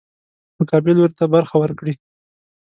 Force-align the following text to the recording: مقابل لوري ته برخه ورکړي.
مقابل 0.59 0.91
لوري 0.97 1.13
ته 1.19 1.25
برخه 1.35 1.55
ورکړي. 1.59 1.93